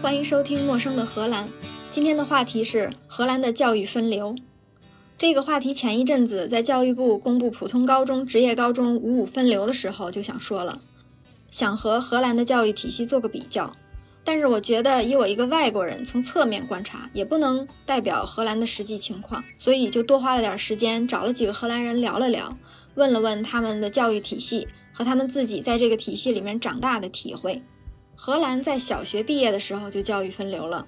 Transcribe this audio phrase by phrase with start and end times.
[0.00, 1.46] 欢迎收听《陌生的荷兰》。
[1.90, 4.34] 今天的话题是荷兰的教育分流。
[5.18, 10.80] 这个话题前一阵子在教育部公布普通高中、职业高中五五分流的时候就想说了，
[11.50, 13.76] 想和荷兰的教育体系做个比较。
[14.24, 22.56] 但是我觉得以我一个外国人从侧面观察，也不能代表荷兰的实际情况，所以就多花了点时间找了几个荷兰人聊了聊，
[22.94, 27.62] 问了问他们的教育体系和他们自己在这个体系里面长大的体会。
[28.22, 30.86] 荷兰在小学毕业的时候就教育分流了。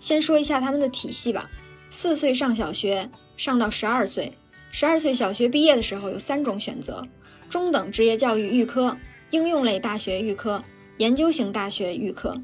[0.00, 1.48] 先说一下他们的体系吧，
[1.90, 4.32] 四岁上小学，上到十二岁，
[4.72, 7.06] 十二岁小学毕业的时候有三种选择：
[7.48, 8.96] 中等职业教育预科、
[9.30, 10.60] 应用类大学预科。
[10.98, 12.34] 研究型大学预科，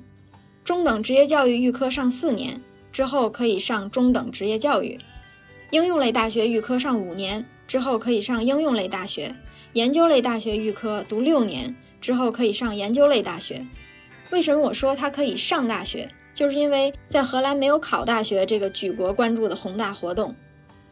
[0.63, 4.97] 中等职业教育预科上四年之后可以上中等职业教育；
[5.73, 9.33] 应用类大学预科上五年之后可以上应用类大学；
[9.73, 13.67] 研究类大学预科读六年之后可以上研究类大学。
[14.31, 16.09] 为什么我说他可以上大学？
[16.35, 20.35] 就是因为在荷兰没有考大学这个举国关注的宏大活动，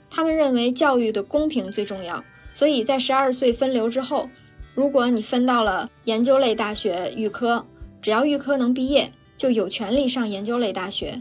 [0.09, 4.29] 他们认为教育的公平最重要，所以在十二岁分流之后。
[4.75, 7.65] 如果你分到了研究类大学预科，
[8.03, 11.21] 只要预科能毕业，就有权利上研究类大学。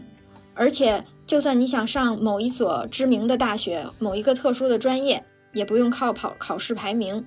[0.54, 7.24] 而且，就算你想上某一所知名的大学、某一个特殊的专业，也不用靠跑考试排名。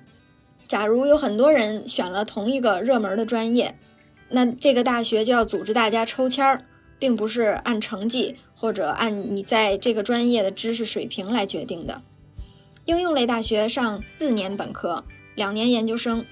[0.66, 3.74] 假如有很多人选了同一个热门的专业，
[4.28, 6.64] 那这个大学就要组织大家抽签儿，
[6.98, 12.02] 并不是按成绩或者按你在这个专业的知识水平来决定的。
[12.84, 15.04] 应用类大学上四年本科。
[15.34, 16.24] 两年研究生，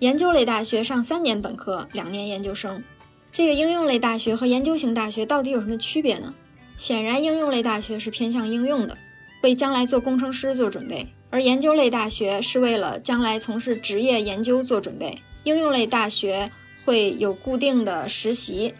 [0.00, 2.82] 研究类大学上三年本科，两年研究生。
[3.30, 6.34] 这个应用类大学和研究型大学到底有什么区别呢？
[6.76, 8.96] 显然，应用类大学是偏向应用的，
[9.44, 15.16] 为将来做工程师做准备；而研究类大学是为了将来从事职业研究做准备。
[15.44, 16.50] 应用类大学
[16.90, 18.74] 会有固定的实习，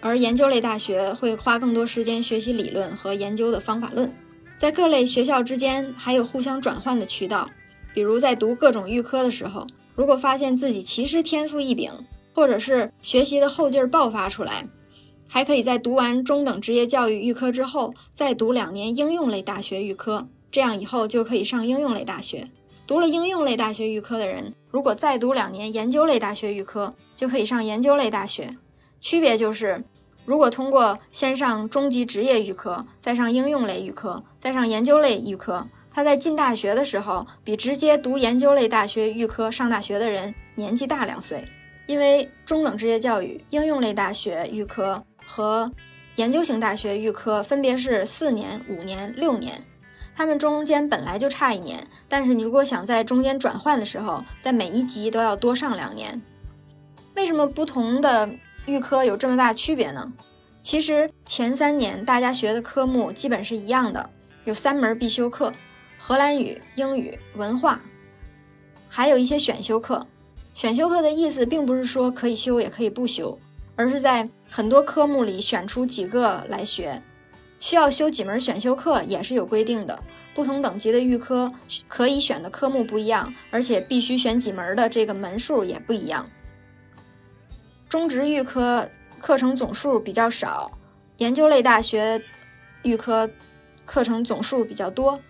[0.00, 4.12] 而研究类大学会花更多时间学习理论和研究的方法论。
[4.58, 7.48] 在各类学校之间还有互相转换的渠道。
[7.94, 9.64] 比如在读各种预科的时候，
[9.94, 11.92] 如果发现自己其实天赋异禀，
[12.34, 14.66] 或者是学习的后劲儿爆发出来，
[15.28, 22.48] 还可以在读完中等职业教育预科之后，再读两年应用类大学预科，这样以后就可以上应用类大学。
[22.92, 28.50] 读了应用类大学预科的人，如果再读两年研究类大学预科，就可以上研究类大学。
[29.00, 29.82] 区别就是，
[30.26, 35.66] 如果通过先上中级职业预科，再上应用类预科，再上研究类预科。
[35.90, 41.42] 他在进大学的时候，比直接读研究类大学预科上大学的人年纪大两岁，
[41.86, 45.72] 因为中等职业教育应用类大学预科和
[46.16, 49.64] 研究型大学预科分别是四年、五年、六年，
[50.14, 56.20] 他们中间本来就差一年，但是你如果想在中间转换的时候，在每一级都要多上两年。
[57.14, 58.30] 为什么不同的
[58.66, 60.12] 预科有这么大区别呢？
[60.62, 64.10] 其实前三年大家学的科目基本是一样的，
[64.44, 65.52] 有三门必修课。
[65.98, 67.80] 荷兰语、英语、文化，
[68.88, 70.06] 还有一些选修课。
[70.52, 73.38] 选修课的意思并不是说可以修也可以不修，
[73.76, 77.02] 而是在很多科目里选出几个来学。
[77.62, 79.96] 需要修几门选修课也是有规定的。
[80.34, 81.52] 不同等级的预科
[81.86, 86.28] 可以选的科目不一样，而且必须选几门的这个门数也不一样。
[87.88, 88.90] 中职预科
[89.20, 90.76] 课程总数比较少，
[91.18, 92.20] 研究类大学
[92.82, 93.30] 预科
[93.86, 95.20] 课程总数比较多。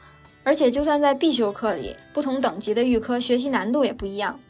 [0.42, 4.40] 而且，就算在必修课里，不同等级的预科学习难度也不一样。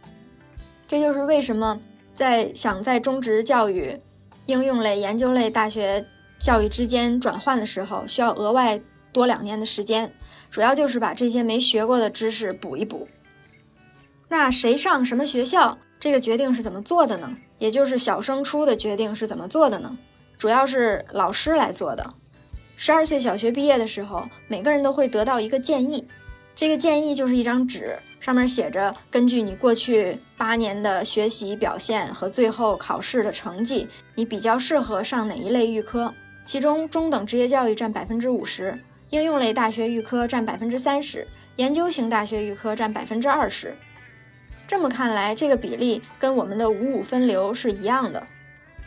[0.87, 1.81] 这就是为什么
[2.15, 3.99] 在想在中职教育、
[4.47, 6.07] 应用类、研究类大学
[6.43, 8.81] 教育之间转换的时候，需要额外
[9.13, 10.13] 多两年的时间，
[10.51, 13.07] 主要就是把这些没学过的知识补一补。
[14.29, 17.37] 那谁上什么学校，这个决定是怎么做的呢？
[17.59, 19.97] 也就是小升初的决定是怎么做的呢？
[20.37, 22.13] 主要是老师来做的。
[22.77, 26.05] 十二岁小学毕业的时候，每个人都会得到一个建议，
[26.57, 33.87] 这个建议就是一张纸，上面写着根据你过去八年的学习表现和最后考试的成绩，
[34.17, 36.13] 你比较适合上哪一类预科。
[36.45, 38.75] 其中，中等职业教育占百分之五十，
[39.11, 43.75] 应用类大学预科占百分之三十，研究型大学预科占百分之二十。
[44.67, 48.27] 这么看来，这个比例跟我们的五五分流是一样的。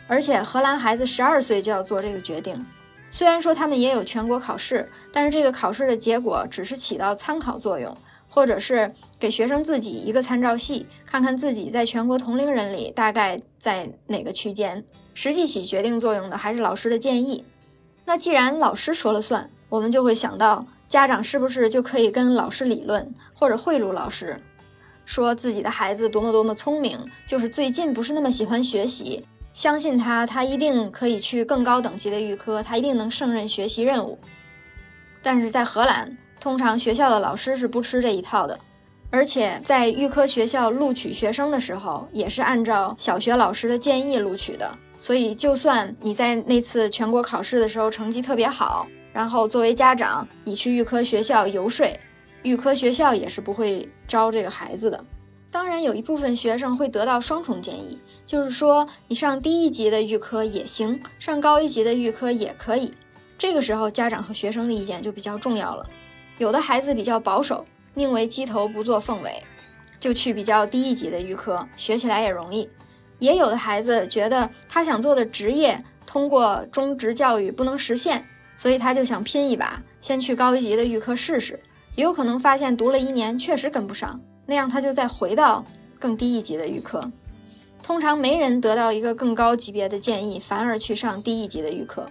[0.08, 2.64] 而且，荷兰孩子十二岁就要做这个决定。
[3.10, 7.96] 虽然说他们也有全国考试，但是这个考试的结果只是起到参考作用，
[8.28, 14.84] 或者是给学生自己一个参照系，看看自己在全国同龄人里大概在哪个区间。
[15.16, 17.42] 实际起决定作用的还是老师的建议。
[18.04, 24.38] 那既然老师说了算，我们就会想到家长是不是就可以跟老师理论，或者贿赂老师，
[25.06, 29.24] 说自己的孩子多么多么聪明，就是最近不是那么喜欢学习。
[29.54, 34.18] 相信他，他一定可以去更高等级的预科，他一定能胜任学习任务。
[35.22, 38.60] 但是在荷兰，通常学校的老师是不吃这一套的，
[39.10, 44.76] 而且在预科学校录取学生的时候，也是按照小学老师的建议录取的。
[44.98, 51.86] 所以，就算你在那次全国考试的时候成绩特别好，然后作为家长你去预科学校游说，
[52.42, 55.04] 预科学校也是不会招这个孩子的。
[55.50, 62.92] 当然，有一部分学生会得到双重建议，就是说你上低一级的预科也行，上高一级的预科也可以。
[63.38, 65.86] 这个时候，家长和学生的意见就比较重要了。
[66.38, 67.64] 有的孩子比较保守，
[67.94, 69.42] 宁为鸡头不做凤尾，
[70.00, 72.68] 就去比较低一级的预科，学起来也容易。
[73.18, 78.26] 也有的孩子觉得他想做的职业通过中职教育不能实现，
[78.56, 81.60] 所以他就想拼一把，先去高一级的预科试试。
[81.94, 84.20] 也有可能发现读了一年确实跟不上。
[84.44, 85.64] 那样他就再回到
[85.98, 87.10] 更低一级的预科，
[87.82, 92.08] 通常没人得到一个更高级别的建议，反而去上低一级的预科。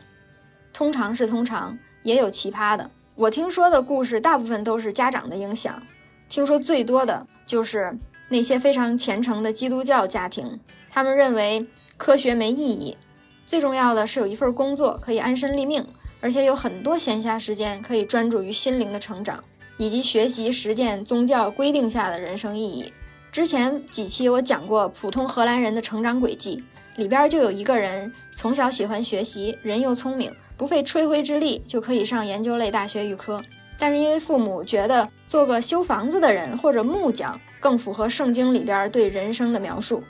[0.74, 2.92] 通常是通常，也有奇葩的。
[3.16, 5.82] 我听说的故事大部分都是家长的影响，
[6.28, 7.90] 听说最多的就是
[8.30, 11.66] 那些非常虔诚的基督教家庭，他们认为
[11.98, 12.98] 科学没意义，
[13.46, 15.86] 最重要的是有一份工作可以安身立命，
[16.22, 19.44] 而且有很多闲暇时间可以专注于心灵的成长。
[19.78, 22.94] 以及学习实践宗教规定下的人生意义。
[23.30, 26.64] 之前几期我讲过普通荷兰人的成长轨迹，
[26.96, 33.44] 里边就有一个人从小喜欢学习，人又聪明，不费吹灰之力就可以上研究类大学预科。
[33.78, 40.04] 但是因为父母觉得做个修房子的人或者木匠更符合圣经里边对人生的描述，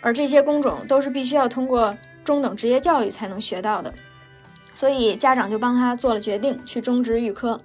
[0.00, 3.94] 而这些工种都是必须要通过中等职业教育才能学到的，
[4.74, 7.60] 所以家长就帮他做了决定，去中职预科。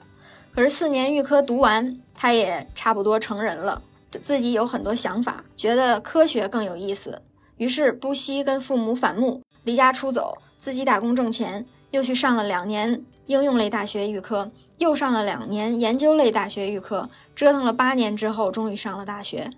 [0.53, 3.81] 可是四年预科读完，他也差不多成人了，
[4.21, 7.21] 自己有很多想法，觉得科学更有意思，
[7.57, 19.49] 于是不惜跟父母反目，离家出走，自己打工挣钱，又去上了两年应用类大学预科，又上了两年研究类大学预科，折腾了八年之后，终于上了大学。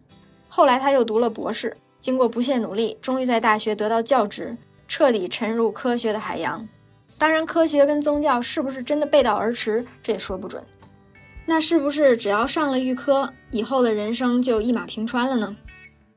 [0.48, 6.68] 后来他又读了博士，经过不懈努力，终于在大学得到教职，彻底沉入科学的海洋。
[7.18, 10.64] 当然，科学跟宗教是不是真的背道而驰，这也说不准。
[11.46, 15.56] 那是不是只要上了预科，以后的人生就一马平川了呢？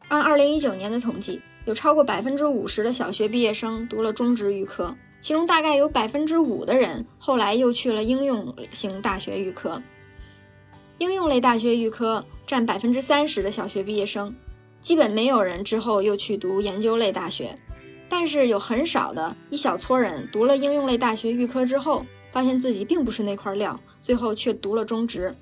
[0.09, 9.81] 按二零一九年的统计，有超过百分之五十的小学毕业生读了中职预科，其中大概有百分之五的人后来又去了应用型大学预科。
[10.99, 14.35] 应用类大学预科占百分之三十的小学毕业生，
[14.81, 17.55] 基本没有人之后又去读研究类大学，
[18.09, 22.05] 但是有很少的一小撮人读了应用类大学预科之后。
[22.33, 25.37] 发现自己并不是那块料，最后却读了中职。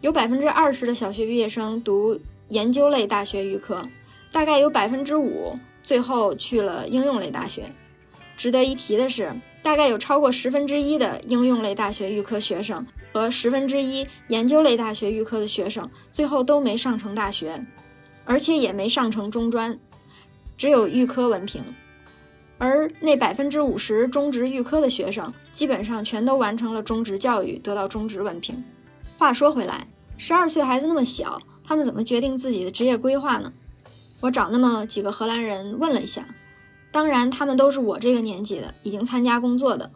[0.00, 2.18] 有百分之二十的小学毕业生读
[2.48, 3.86] 研究类大学预科，
[4.32, 7.70] 大概有百分之五最后去了应用类大学。
[8.36, 17.64] 值得一提的是，大概有超过十分之一的应用类大学预科学生和十分之一研究类大学预科的学生，最后都没上成大学，
[18.24, 19.78] 而且也没上成中专，
[20.56, 21.64] 只有预科文凭。
[22.58, 28.64] 而那百分之五十中职预科的学生，基本上全都完成了中职教育，得到中职文凭。
[29.18, 29.86] 话说回来，
[30.16, 33.52] 十二岁孩子那么小，他们怎么决定自己的职业规划呢？
[34.20, 36.26] 我找那么几个荷兰人问了一下，
[36.96, 39.90] 当然他们都是我这个年纪的，已经参加工作的。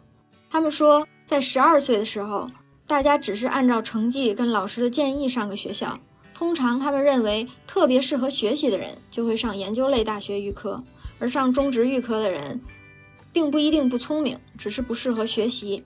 [0.51, 2.47] 他们说，在十二岁的时候，
[2.85, 5.99] 大家只是按照成绩跟老师的建议上个学校。
[6.35, 10.83] 通常他们认为特别适合学习的人，就会上研究类大学预科。
[11.17, 12.61] 而上中职预科的人，
[13.33, 15.83] 并不一定不聪明，只是不适合学习。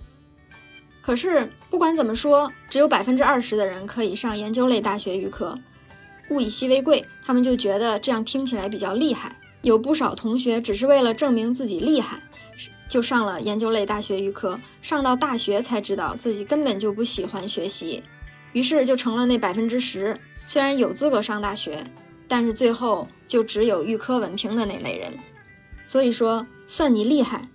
[1.01, 5.57] 可是不管怎么说，只有百分之二十的人可以上研究类大学预科，
[6.29, 9.33] 物以稀为贵，他们就觉得这样听起来比较厉害。
[9.65, 12.21] 有不少同学只是为了证明自己厉害，
[12.87, 18.03] 就上了研究类大学预科，上到大学才知道自己根本就不喜欢学习，
[18.53, 21.83] 于是就成了那百分之十，虽然有资格上大学。
[22.27, 25.13] 但是最后就只有预科文凭的那类人，
[25.85, 27.47] 所以说算你厉害，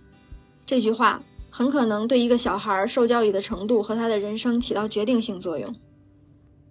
[0.65, 5.75] 这句话很可能对一个小孩受教育的程度和他的人生起到决定性作用。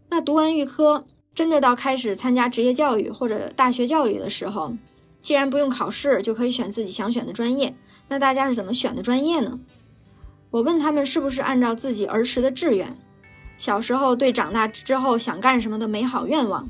[0.10, 1.04] 那读完预科，
[1.36, 4.74] 真的到开始参加职业教育或者大学教育的时候，
[5.22, 7.76] 既然不用考试就可以选自己想选的专业，
[8.08, 9.60] 那大家是怎么选的专业呢？
[10.52, 12.98] 我问他们是不是按照自己儿时的志愿，
[13.58, 16.68] 小时候对长大之后想干什么的美好愿望。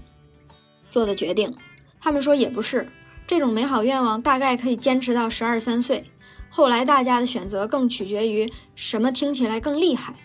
[0.90, 1.56] 做的决定，
[2.02, 2.90] 他们说也不是，
[3.28, 6.04] 这种美好愿望大概可以坚持到十二三岁。
[6.50, 10.16] 后来大家的选择更取决于什么听起来更厉害，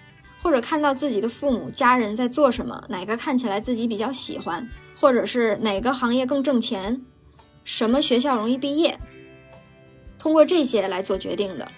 [0.43, 4.67] 或者看到自己的父母家人在做什么，哪个看起来自己比较喜欢，
[4.99, 7.03] 或者是哪个行业更挣钱，
[7.65, 8.99] 什么学校容易毕业。
[10.19, 11.69] 通过这些来做决定的。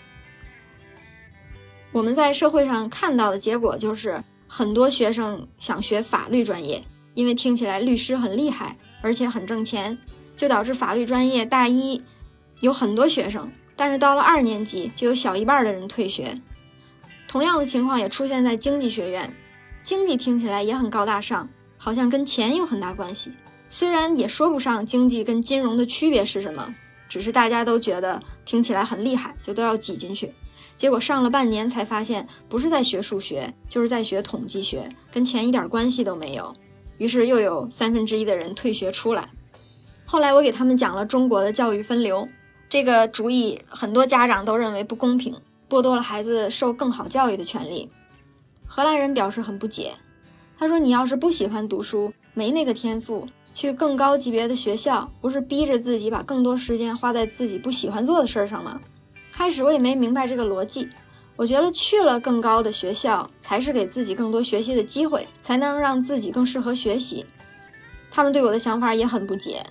[1.92, 9.98] 我们在社会上看到的结果就是，很多学生想学法律专业，因为听起来律师很厉害，而且很挣钱，
[10.36, 12.02] 就导致法律专业大一
[12.60, 16.40] 有很多学生，但是到了二年级就有小一半的人退学。
[17.26, 19.34] 同样的情况也出现在经济学院，
[19.82, 23.32] 经济听起来也很高大上，好像跟钱有很大关系。
[23.68, 26.74] 虽然也说不上经济跟金融的区别是什么，
[27.08, 30.32] 只是大家都觉得听起来很厉害，就都要挤进去。
[30.76, 36.54] 结果上了半年才发现，不是在学数学，就是在学统计学，跟钱一点关系都没有。
[36.98, 39.28] 于是又有三分之一的人退学出来。
[40.04, 42.28] 后来我给他们讲了中国的教育分流
[42.68, 45.34] 这个主意，很多家长都认为不公平，
[45.68, 47.90] 剥夺了孩子受更好教育的权利。
[48.66, 49.94] 荷兰人表示很不解，
[50.58, 58.78] 他说：“你要是不喜欢读书，没那个天赋，去更高级别的学校，不是逼着自己把更多时间花在自己不喜欢做的事儿上吗？”
[59.32, 60.90] 开始我也没明白这个逻辑，
[61.36, 67.24] 我觉得去了更高的学校才是给自己更多学习的机会，才能让自己更适合学习。
[68.10, 69.64] 他们对我的想法也很不解，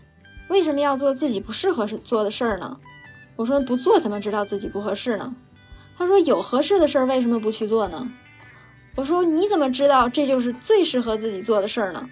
[0.50, 2.80] 为什么要做自己不适合做的事儿呢？
[3.36, 5.36] 我说不做怎么知道自己不合适呢？
[5.96, 8.12] 他说有合适的事儿为什么不去做呢？
[8.96, 12.10] 我说你怎么知道这就是最适合自己做的事儿呢？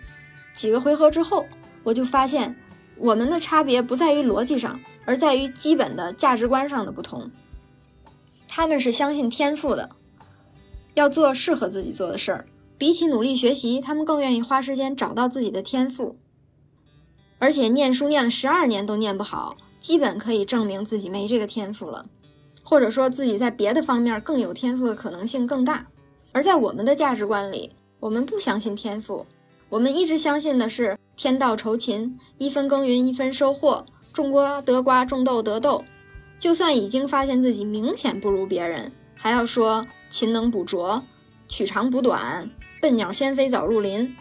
[0.53, 1.47] 几个回合之后，
[1.83, 2.55] 我就发现
[2.97, 7.29] 我们的差别不在于逻辑上，而在于基本的价值观上的不同。
[8.47, 9.89] 他们是相信天赋的，
[10.93, 12.45] 要做适合自己做的事儿。
[12.77, 16.17] 比起努力学习，他们更愿意花时间找到自己的天赋。
[17.39, 22.05] 而且念书念了十二年都念不好，基本可以证明自己没这个天赋了，
[22.63, 25.87] 或者说自己在别的方面更有天赋的可能性更大。
[26.31, 29.25] 而在我们的价值观里，我们不相信天赋，
[29.73, 35.83] 我们一直相信的是天道酬勤，一分耕耘一分收获，种瓜得瓜，种豆得豆。
[36.37, 41.01] 就算已经发现自己明显不如别人，还要说勤能补拙，
[41.47, 44.15] 取长补短，笨鸟先飞早入林。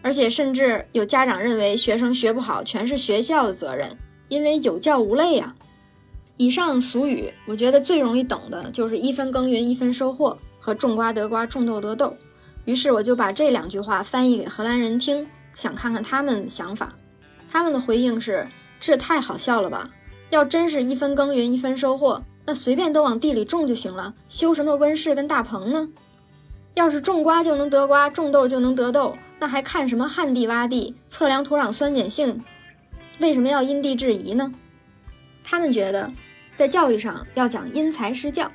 [0.00, 3.98] 而且甚至有家长认为学生学不好全是学校的责任，
[4.28, 5.54] 因为有教无类呀。
[6.38, 12.16] 以上俗语，我觉得最容易懂的就是一分耕耘一分收获和种瓜得瓜种豆得豆。
[12.64, 16.92] 于是我就把这两句话翻译给荷兰人听，想看看他们想法。
[17.50, 18.46] 他们的回应是：
[18.78, 19.90] 这太好笑了吧！
[20.30, 25.88] 要真是一分耕耘一分收获，那随便都往地里种就行了，修什么温室跟大棚呢？
[26.74, 32.42] 要是种瓜就能得瓜，种豆就能得豆，那还看什么旱地洼地，测量土壤酸碱性？
[33.18, 34.50] 为什么要因地制宜呢？
[35.44, 36.10] 他们觉得，
[36.54, 38.50] 在教育上要讲因材施教。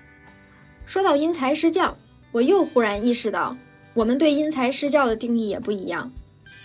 [0.85, 1.95] 说到因材施教，
[2.31, 3.55] 我又忽然意识到，
[3.97, 6.13] 我们对因材施教的定义也不一样。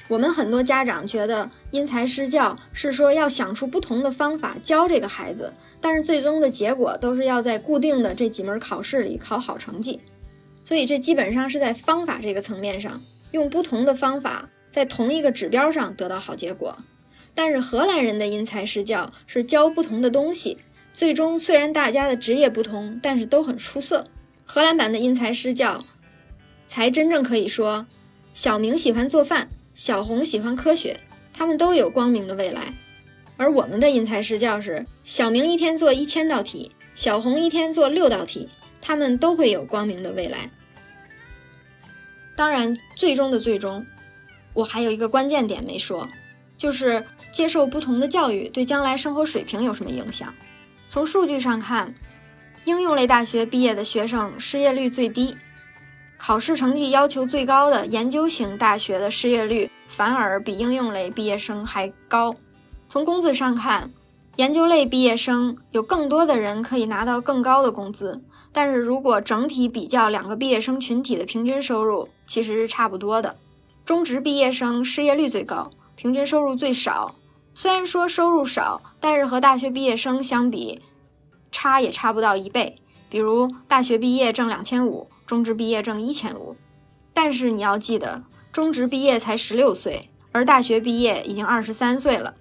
[0.08, 9.98] 我们很多家长觉得因材施教是说要想出不同的方法教这个孩子，但是最终的结果都是要在固定的这几门考试里考好成绩，
[10.62, 16.76] 所以这基本上是在方法这个层面上用不同的方法在同一个指标上得到好结果。
[17.34, 20.58] 但是荷兰人的因材施教是教不同的东西，
[20.92, 24.04] 最终虽然大家的职业不同，但是都很出色。
[24.44, 25.82] 荷兰版的因材施教
[26.72, 27.86] 才真正可以说，
[28.32, 29.46] 小明喜欢做饭。
[29.74, 30.98] 小红喜欢科学，
[31.30, 32.72] 他们都有光明的未来。
[33.36, 38.48] 而我们的因材施教是：小明一天做一千道题，小红一天做六道题，
[38.80, 40.50] 他们都会有光明的未来。
[42.34, 43.84] 当然，最终的最终，
[44.54, 46.08] 我还有一个关键点没说，
[46.56, 50.34] 就是接受不同的教育对将来生活水平有什么影响。
[50.88, 51.94] 从数据上看，
[52.64, 55.36] 应用类大学毕业的学生失业率最低。
[56.24, 62.36] 考试成绩要求最高的研究型大学的失业率反而比应用类毕业生还高。
[62.88, 63.90] 从工资上看，
[64.36, 73.34] 研究类毕业生有更多的人可以拿到更高的工资，但是如果整体比较两个毕业生群体的平均收入，其实是差不多的。
[73.84, 77.16] 中职毕业生失业率最高，平均收入最少。
[77.52, 80.80] 虽然说收入少，但是和大学毕业生相比，
[81.50, 82.78] 差也差不到一倍。
[83.12, 85.06] 比如大学毕业挣两千五。
[85.26, 86.56] 中职毕业挣一千五，
[87.12, 92.34] 但是你要记得，中职毕业才十六岁，而大学毕业已经二十三岁了。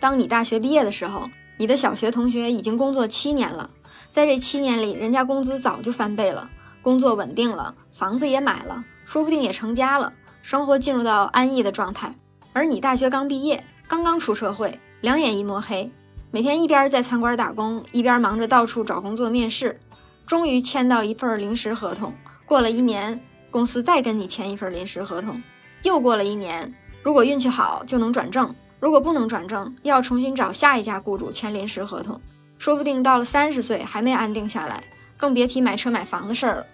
[0.00, 3.70] 当你大学毕业的时候，你的小学同学已经工作七年了，
[4.10, 6.50] 在这七年里，人家工资早就翻倍了，
[6.82, 10.12] 工作稳定了，房子也买了，说不定也成家了，
[10.42, 12.14] 生活进入到安逸的状态。
[12.52, 15.90] 而你大学刚毕业，刚刚出社会，两眼一抹黑，
[16.30, 19.80] 每天一边在餐馆打工，一边忙着到处找工作面试。
[20.28, 22.12] 终于签到一份临时合同，
[22.44, 23.18] 过了一年，
[23.50, 25.42] 公司再跟你签一份临时合同，
[25.82, 26.70] 又过了一年，
[27.02, 32.20] 如果运气好就能转正，如果不能转正，要重新找下一家雇主签临时合同。
[32.58, 34.84] 说不定到了三十岁还没安定下来，
[35.16, 36.66] 更别提买车买房的事儿了。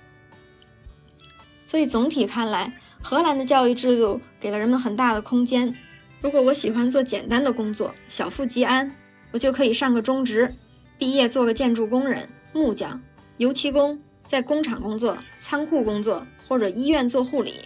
[1.68, 5.72] 所以总体看来，荷兰的教育制度给了人们很大的空间。
[6.20, 8.92] 如果我喜欢做简单的工作，小富即安，
[9.30, 10.52] 我就可以上个中职，
[10.98, 13.00] 毕业做个建筑工人、木匠、
[13.38, 17.60] 油漆工，在工厂工作、仓库工作或者医院做护理。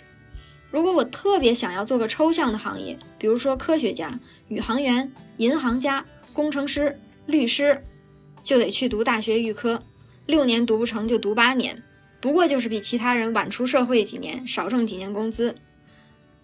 [0.70, 7.82] 如果我特别想要做个抽象的行业，比如说科学家、宇航员、银行家、工程师、律师，
[8.42, 9.82] 就得去读大学预科，
[10.26, 11.82] 六年读不成就读八年。
[12.20, 15.54] 不过就是比其他人晚出社会几年，少挣几年工资。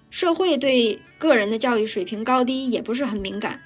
[0.08, 3.60] 社会对个人的教育水平高低也不是很敏感，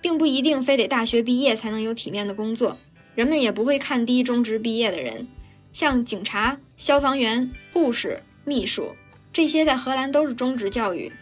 [0.00, 2.78] 并不一定非得大学毕业才能有体面的工作。
[3.20, 5.28] 人们也不会看低中职毕业的人，
[5.74, 8.94] 像警察、消防员、护士、秘书
[9.30, 11.12] 这些，在荷兰都是中职教育。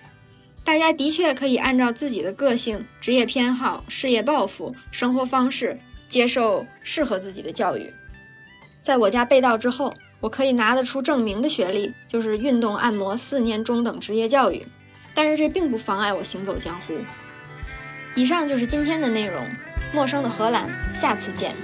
[0.62, 5.76] 大家的确可以按照自己的个性、职业偏好、事业抱负、生活方式，
[6.08, 7.92] 接受适合自己的教育。
[8.80, 9.92] 在我家被盗之后。
[10.20, 14.66] 我可以拿得出证明的学历就是运动按摩四年中等职业教育，
[15.14, 16.94] 但是这并不妨碍我行走江湖。
[18.16, 19.48] 以上就是今天的内容，
[19.94, 21.54] 陌生的荷兰，下次见。